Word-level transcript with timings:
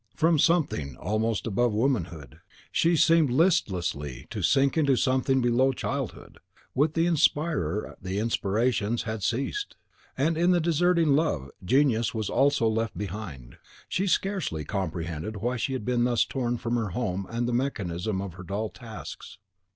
From 0.15 0.39
something 0.39 0.97
almost 0.97 1.45
above 1.45 1.73
womanhood, 1.73 2.39
she 2.71 2.95
seemed 2.95 3.29
listlessly 3.29 4.25
to 4.31 4.41
sink 4.41 4.75
into 4.75 4.95
something 4.95 5.41
below 5.41 5.73
childhood. 5.73 6.39
With 6.73 6.95
the 6.95 7.05
inspirer 7.05 7.95
the 8.01 8.17
inspirations 8.17 9.03
had 9.03 9.21
ceased; 9.21 9.75
and, 10.17 10.39
in 10.39 10.59
deserting 10.59 11.09
love, 11.09 11.51
genius 11.63 12.15
also 12.15 12.67
was 12.67 12.77
left 12.77 12.97
behind. 12.97 13.57
She 13.87 14.07
scarcely 14.07 14.65
comprehended 14.65 15.37
why 15.37 15.57
she 15.57 15.73
had 15.73 15.85
been 15.85 16.03
thus 16.03 16.25
torn 16.25 16.57
from 16.57 16.77
her 16.77 16.89
home 16.97 17.27
and 17.29 17.47
the 17.47 17.53
mechanism 17.53 18.23
of 18.23 18.33
her 18.33 18.43
dull 18.43 18.69
tasks. 18.69 19.37